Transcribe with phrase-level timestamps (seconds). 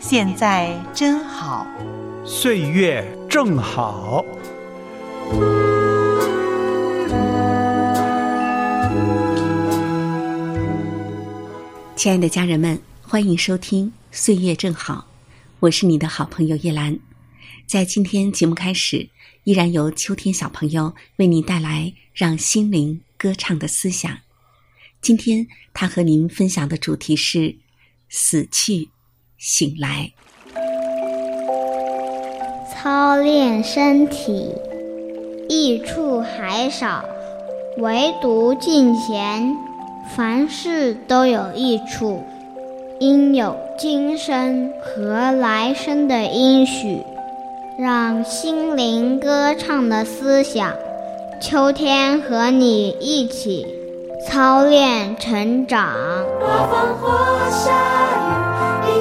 [0.00, 1.66] 现在真好，
[2.24, 4.24] 岁月正好。
[11.96, 15.08] 亲爱的家人们，欢迎收听《岁月正好》，
[15.58, 16.96] 我是你的好朋友叶兰。
[17.66, 19.08] 在今天节目开始，
[19.42, 24.16] 依然由秋天小朋友为您带来让心灵歌唱的思想。
[25.02, 27.56] 今天他和您分享的主题是
[28.08, 28.90] 死去
[29.38, 30.10] 醒来。
[32.70, 34.54] 操练身体，
[35.48, 37.04] 益处还少，
[37.78, 39.56] 唯独敬贤。
[40.16, 42.22] 凡事都有益处，
[42.98, 47.02] 应有今生和来生的应许，
[47.78, 50.72] 让心灵歌唱的思想。
[51.40, 53.66] 秋天和你一起
[54.26, 55.94] 操练成长。
[56.40, 57.70] 刮风或下
[58.16, 58.47] 雨，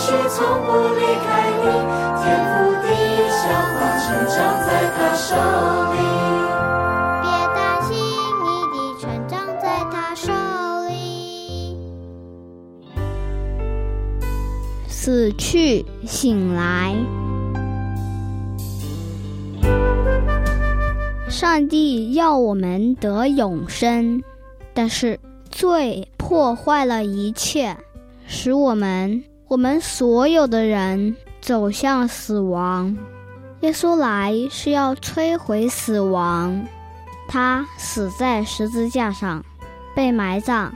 [0.00, 1.28] 却从不离开
[1.60, 1.64] 你，
[2.22, 2.88] 天赋地
[3.28, 3.42] 消
[3.76, 5.28] 化成长在他手
[5.92, 5.98] 里。
[14.88, 16.96] 死去醒来，
[21.28, 24.22] 上帝要我们得永生，
[24.72, 27.76] 但是罪破坏了一切，
[28.26, 32.96] 使我们我们所有的人走向死亡。
[33.62, 36.64] 耶稣来是要摧毁死亡，
[37.26, 39.44] 他死在十字架上，
[39.92, 40.70] 被埋葬，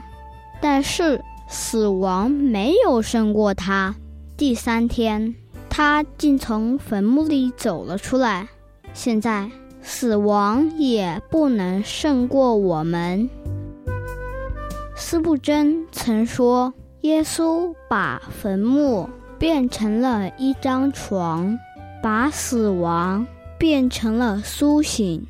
[0.59, 3.95] 但是死亡没有胜过他。
[4.35, 5.33] 第三天，
[5.69, 8.49] 他竟从坟墓里走了出来。
[8.93, 9.49] 现在，
[9.81, 13.29] 死亡也不能胜过我们。
[14.97, 16.73] 斯布真曾说
[17.05, 19.07] ：“耶稣把坟墓
[19.37, 21.55] 变成了一张床，
[22.01, 23.27] 把死亡
[23.59, 25.23] 变成了苏醒。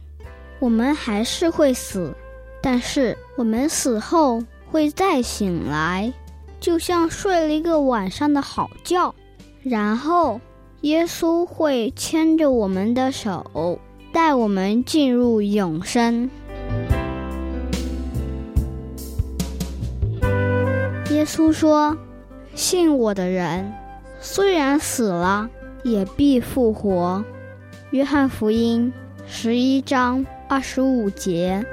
[0.60, 2.16] 我们还是会死，
[2.62, 4.42] 但是我们死后
[4.72, 6.14] 会再醒来。”
[6.62, 9.14] 就像睡了一个晚上的好觉，
[9.62, 10.40] 然后
[10.82, 13.78] 耶稣会牵着我们的手，
[14.14, 16.30] 带我们进入永生。
[21.26, 21.98] 稣说
[22.54, 23.74] ：“信我的人，
[24.20, 25.50] 虽然死了，
[25.84, 27.26] 也必复活。”
[27.92, 28.94] 约翰福音
[29.28, 31.66] 十一章二十五节。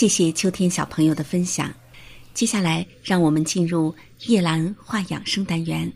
[0.00, 1.70] 谢谢秋天小朋友的分享，
[2.32, 3.94] 接下来让我们进入
[4.28, 5.92] 叶兰话养生单元。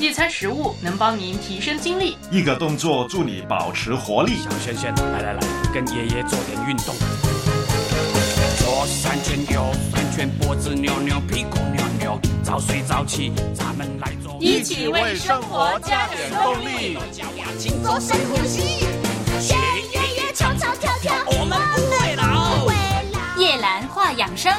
[0.00, 4.34] 一餐食物能帮您提升精力，一个动作助你保持活力。
[4.44, 5.40] 小轩轩，来来来，
[5.74, 6.94] 跟爷爷做点运动。
[8.58, 16.96] 左三圈，右三圈，脖子扭扭，屁股扭扭，早睡早起，咱们来做，一起为生活加点动力。
[17.58, 18.86] 请做深呼吸。
[20.36, 22.58] 敲敲跳跳我们不会老。
[22.58, 22.74] 不会
[23.10, 24.52] 老叶兰话养生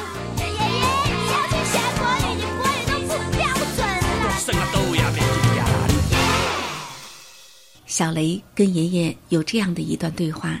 [7.86, 10.60] 小雷跟爷爷有这样的一段对话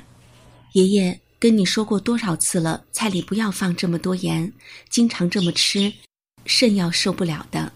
[0.74, 4.52] 爷爷跟你说过多少次了菜里不要放这么多盐
[4.88, 5.92] 经常这么吃
[6.44, 7.72] 肾要受不了的。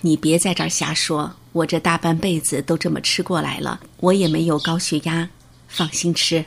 [0.00, 5.28] 你别在这儿瞎说我这大半辈子都这么吃过来了我也没有高血压
[5.68, 6.42] 放心吃。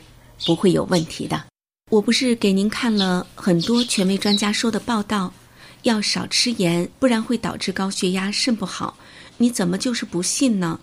[0.46, 1.44] 不会有问题的。
[1.90, 5.32] 我不是给您看了很多权威专家说的报道，
[5.82, 8.96] 要少吃盐，不然会导致高血压、肾不好。
[9.36, 10.80] 你怎么就是不信呢？”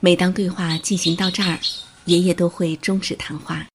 [0.00, 1.58] 每当对话进行到这儿，
[2.04, 3.66] 爷爷都会终止谈话，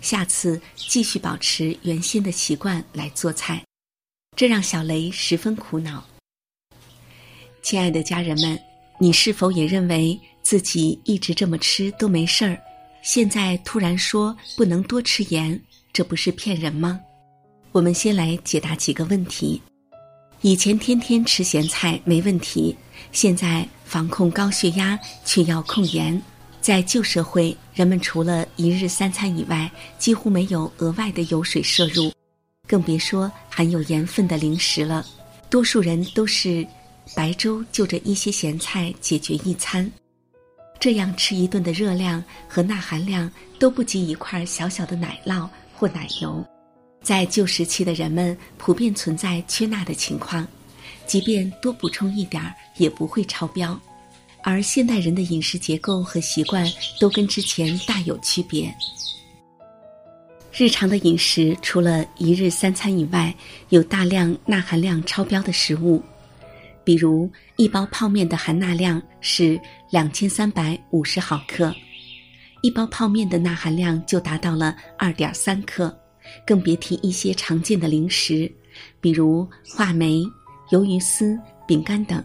[0.00, 3.64] 下次继续保持原先的习惯来做菜，
[4.36, 6.04] 这让小雷十分苦恼。
[7.62, 8.56] 亲爱的家人们，
[9.00, 12.60] 你是否也认为自己一直这么吃都没事儿？
[13.02, 15.60] 现在突然说不能多吃盐，
[15.92, 17.00] 这不是骗人吗？
[17.72, 19.60] 我们先来解答几个问题。
[20.40, 22.76] 以前天天吃咸菜没问题，
[23.10, 26.20] 现在防控高血压却要控盐。
[26.60, 29.68] 在旧社会，人们除了一日三餐以外，
[29.98, 32.12] 几乎没有额外的油水摄入，
[32.68, 35.04] 更别说含有盐分的零食了。
[35.50, 36.64] 多数人都是
[37.16, 39.90] 白粥就着一些咸菜解决一餐，
[40.82, 46.44] 这样吃一顿的热量和钠含量都不及一块小小的奶酪或奶油。
[47.00, 50.44] 在旧时期的人们普遍存在缺钠的情况，
[51.06, 53.80] 即便多补充一点儿也不会超标，
[54.42, 56.68] 而现代人的饮食结构和习惯
[56.98, 58.74] 都跟之前大有区别。
[60.52, 63.32] 日常的饮食除了一日三餐以外，
[63.68, 66.02] 有大量钠含量超标的食物，
[66.84, 71.74] 比如一包泡面的含钠量是两千三百五十毫克，
[72.62, 75.96] 一包泡面的钠含量就达到了二点三克。
[76.46, 78.50] 更别提一些常见的零食，
[79.00, 80.22] 比如话梅、
[80.70, 82.24] 鱿鱼丝、饼干等，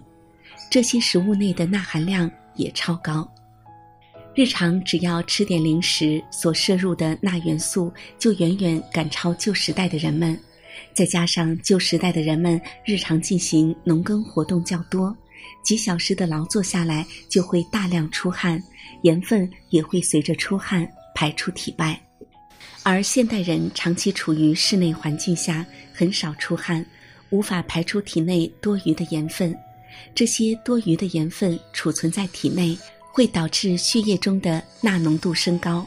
[0.69, 3.27] 这些食物内的钠含量也超高。
[4.35, 10.39] 日常只要吃点零食，所摄入的钠元素就远远赶超旧时代的人们。
[10.93, 15.15] 再加上旧时代的人们日常进行农耕活动较多，
[15.63, 18.61] 几小时的劳作下来就会大量出汗，
[19.03, 21.99] 盐分也会随着出汗排出体外。
[22.83, 26.85] 而现代人长期处于室内环境下，很少出汗，
[27.29, 29.53] 无法排出体内多余的盐分。
[30.15, 32.77] 这些多余的盐分储存在体内，
[33.11, 35.85] 会导致血液中的钠浓度升高。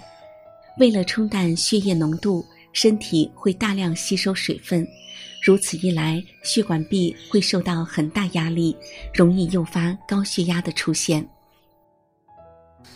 [0.78, 4.86] 为了冲淡血液浓度，身体会大量吸收水分。
[5.42, 8.76] 如此一来，血管壁会受到很大压力，
[9.14, 11.26] 容易诱发高血压的出现。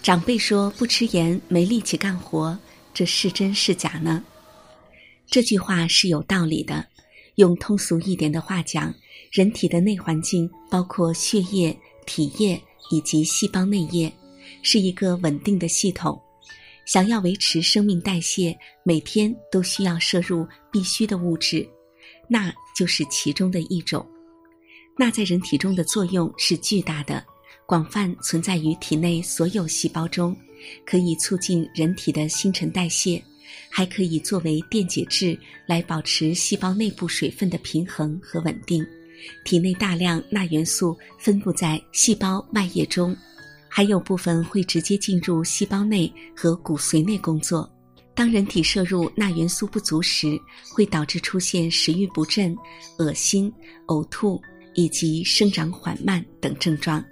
[0.02, 2.58] 长辈说：“不吃盐，没力气干活。”
[2.92, 4.22] 这是真是假呢？
[5.26, 6.86] 这句话是有道理的。
[7.36, 8.94] 用通俗一点的话讲，
[9.32, 14.12] 人体的内环境包括血液、体液以及细胞内液，
[14.62, 16.20] 是一个稳定的系统。
[16.84, 21.66] 想要维持生命代谢，每天都需要摄入必需的物质，
[22.28, 24.06] 钠就是其中的一种。
[24.96, 27.24] 钠在人体中的作用是巨大的，
[27.66, 30.36] 广泛存在于体内所有细胞中。
[30.86, 33.22] 可以促进人体的新陈代谢，
[33.68, 38.86] 还可以作为电解质来保持细胞内部水分的平衡和稳定。
[39.44, 43.14] 体内大量钠元素分布在细胞外液中，
[43.76, 47.68] 还有部分会直接进入细胞内和骨髓内工作。
[48.14, 50.40] 当人体摄入钠元素不足时，
[50.72, 52.56] 会导致出现食欲不振、
[52.98, 53.52] 恶心、
[53.88, 54.40] 呕吐
[54.74, 57.04] 以及生长缓慢等症状。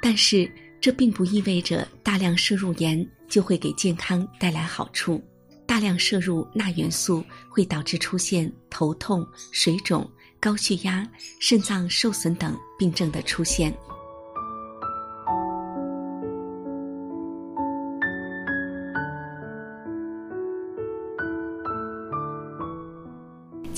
[0.00, 0.50] 但是，
[0.80, 5.22] 这并不意味着大量摄入盐就会给健康带来好处。
[5.66, 9.22] 大量摄入钠元素会导致出现头痛、
[9.52, 10.10] 水肿、
[10.40, 11.06] 高血压、
[11.38, 13.70] 肾脏受损等病症的出现。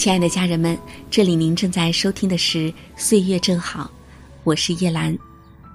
[0.00, 0.78] 亲爱的家人们，
[1.10, 3.84] 这里您正在收听的是《岁月正好》，
[4.44, 5.14] 我是叶兰。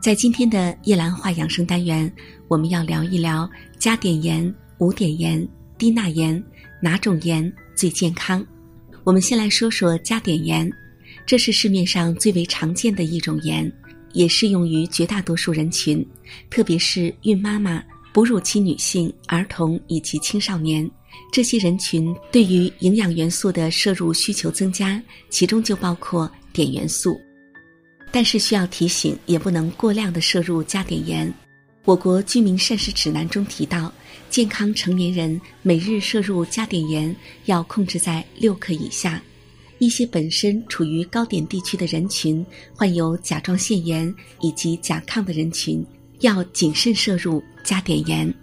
[0.01, 2.12] 在今天的叶兰话养生单元，
[2.48, 6.44] 我们要聊一聊加碘盐、无碘盐、低钠盐
[6.82, 8.44] 哪种盐最健康。
[9.03, 10.67] 我们先来说说加碘盐，
[11.24, 13.72] 这是市面上最为常见的一种盐，
[14.13, 16.03] 也适用于绝大多数人群，
[16.50, 17.79] 特别是孕妈妈、
[18.12, 20.89] 哺乳期女性、儿童以及青少年
[21.31, 27.19] 这些人群，对于营养元素的摄入需求增加，其中就包括碘元素。
[28.12, 31.34] 但是需要提醒，也不能过量的摄入加碘盐。
[31.84, 33.93] 我国居民膳食指南中提到，
[34.29, 37.13] 健康成年人每日摄入加碘盐
[37.45, 39.22] 要控制在六克以下。
[39.77, 42.43] 一些本身处于高碘地区的人群，
[42.74, 45.86] 患有甲状腺炎以及甲亢的人群，
[46.22, 48.34] 要谨慎摄入，加碘盐。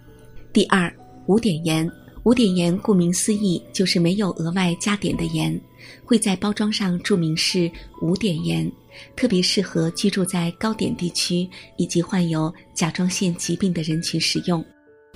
[0.53, 0.93] 第二，
[1.25, 1.89] 无碘盐。
[2.23, 5.59] 无碘盐顾名思义就是没有额外加碘的盐，
[6.05, 7.69] 会在包装上注明是
[8.01, 8.71] 无碘盐，
[9.13, 14.63] 特别适合居住在高碘地区以及患有甲状腺疾病的人群使用。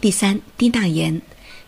[0.02, 1.20] 第三，低钠盐。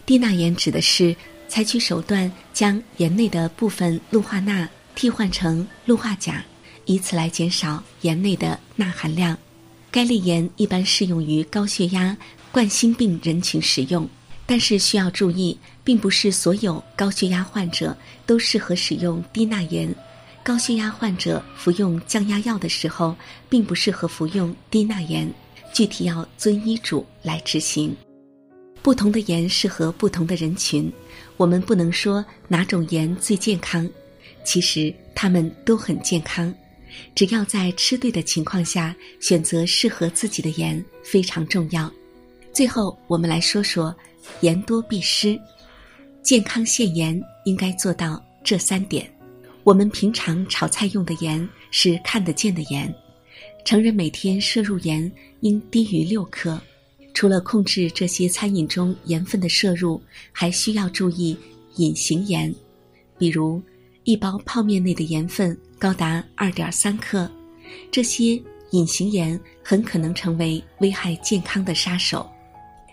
[0.06, 1.16] 低钠盐指的是
[1.48, 6.44] 采取手段将盐内的部分氯化钠替换成氯化钾，
[6.84, 9.38] 以此来减少盐内的钠含量。
[9.90, 12.16] 该类盐一般适用于高血压、
[12.52, 14.08] 冠心病人群使用。
[14.50, 19.94] 但是需要注意，并不是所有高血压患者都适合使用低钠盐。
[20.42, 23.16] 高血压患者服用降压药的时候，
[23.48, 25.32] 并不适合服用低钠盐。
[25.72, 27.96] 具体要遵医嘱来执行。
[28.82, 30.92] 不同的盐适合不同的人群，
[31.38, 33.88] 我们不能说哪种盐最健康。
[34.44, 36.52] 其实它们都很健康，
[37.14, 41.92] 只要在吃对的情况下选择适合自己的盐非常重要。
[42.54, 43.96] 最后，我们来说说。
[44.42, 45.40] 盐多必失，
[46.22, 49.12] 健康限盐应该做到这三点。
[49.64, 52.94] 我们平常炒菜用的盐是看得见的盐，
[53.66, 56.62] 成人每天摄入盐应低于六克。
[57.14, 60.00] 除了控制这些餐饮中盐分的摄入，
[60.32, 61.36] 还需要注意
[61.78, 62.54] 隐形盐，
[63.18, 63.60] 比如
[64.04, 67.30] 一包泡面内的盐分高达二点三克，
[67.90, 68.40] 这些
[68.72, 72.30] 隐形盐很可能成为危害健康的杀手。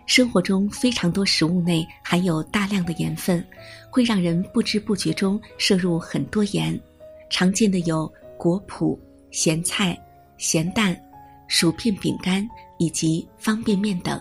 [0.07, 3.45] 生活中非常多食物内含有大量的盐分，
[3.91, 6.79] 会让人不知不觉中摄入很多盐。
[7.29, 8.97] 常见的有果脯、
[9.33, 9.99] 咸菜、
[10.39, 10.97] 咸蛋、
[11.49, 12.49] 薯片、饼干
[12.79, 14.21] 以及方便面等。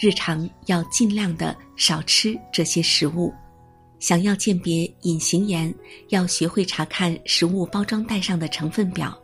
[0.00, 3.34] 日常要尽量的少吃这些食物。
[3.98, 5.74] 想要鉴别隐形盐，
[6.10, 9.18] 要学会查看食物包装袋上的成分表。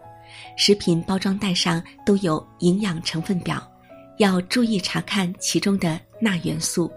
[0.56, 3.62] 食品包装袋上都有营养成分表。
[4.18, 6.90] 要注意查看其中的钠元素，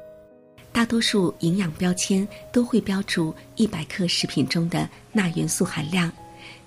[0.71, 6.11] 大多数营养标签都会标注一百克食品中的钠元素含量，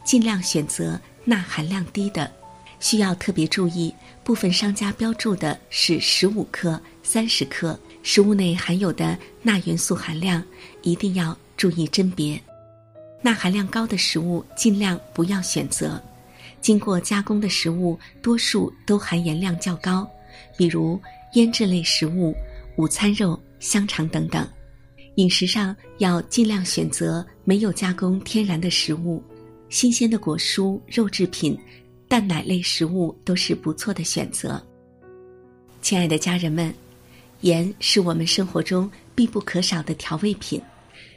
[0.04, 2.30] 尽量选择钠含量低的。
[2.80, 10.42] 需要特别注意，部分商家标注的是十五克、三十克，食物内含有的钠元素含量
[10.82, 12.40] 一定要注意甄别。
[13.22, 16.02] 钠含量高的食物尽量不要选择，
[16.62, 20.10] 经过加工的食物多数都含盐量较高。
[20.56, 21.00] 比如
[21.34, 22.34] 腌制类食物、
[22.76, 24.48] 午餐肉、香肠等等，
[25.16, 29.22] 饮食上要尽量选择没有加工、天然的食物，
[29.68, 31.58] 新鲜的果蔬、肉制品、
[32.08, 34.60] 蛋奶类食物都是不错的选择。
[35.82, 36.74] 亲爱的家人们，
[37.40, 40.60] 盐是我们生活中必不可少的调味品，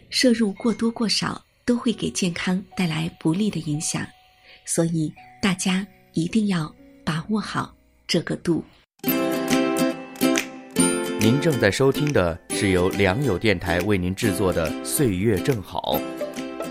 [0.09, 4.05] 摄入过多过少都会给健康带来不利的影响，
[4.65, 5.11] 所以
[5.41, 7.75] 大家一定要把握好
[8.07, 8.63] 这个度。
[11.23, 15.97] 您正在收听的是由良友电台为您制作的《岁月正好》，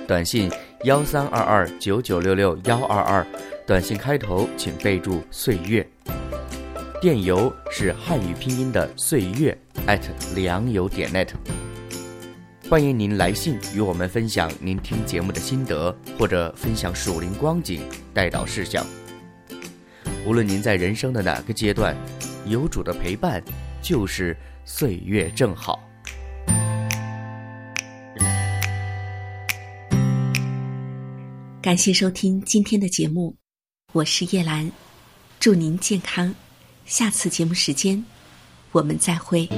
[0.07, 0.51] 短信
[0.85, 3.27] 幺三二二九九六六幺二二，
[3.67, 5.89] 短信开头请备注“岁月”，
[7.01, 9.57] 电邮是汉语拼音的“岁月”
[10.37, 11.29] 良友点 net。
[12.69, 17.81] 欢迎您来信与我们分享您听节目的心得，或者分享属灵光景、
[18.13, 18.85] 带导事项。
[20.27, 21.97] 无论您在人生的哪个阶段，
[22.45, 23.43] 有主的陪伴。
[23.83, 24.35] 就是
[24.65, 25.83] 岁月正好。
[31.61, 33.37] 感谢收听今天的节目，
[33.93, 34.71] 我是叶兰，
[35.39, 36.35] 祝您健康。
[36.87, 38.05] 下次节目时间，
[38.73, 39.49] 我们再会。